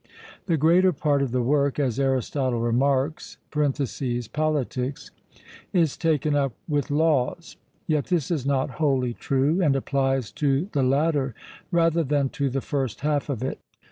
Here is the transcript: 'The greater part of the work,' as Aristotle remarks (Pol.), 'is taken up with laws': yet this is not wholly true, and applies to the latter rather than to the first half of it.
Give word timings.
'The 0.47 0.57
greater 0.57 0.91
part 0.91 1.21
of 1.21 1.29
the 1.31 1.43
work,' 1.43 1.77
as 1.77 1.99
Aristotle 1.99 2.59
remarks 2.59 3.37
(Pol.), 3.51 4.65
'is 5.73 5.95
taken 5.95 6.35
up 6.35 6.53
with 6.67 6.89
laws': 6.89 7.57
yet 7.85 8.05
this 8.05 8.31
is 8.31 8.43
not 8.43 8.69
wholly 8.81 9.13
true, 9.13 9.61
and 9.61 9.75
applies 9.75 10.31
to 10.31 10.69
the 10.71 10.81
latter 10.81 11.35
rather 11.69 12.03
than 12.03 12.29
to 12.29 12.49
the 12.49 12.61
first 12.61 13.01
half 13.01 13.29
of 13.29 13.43
it. 13.43 13.59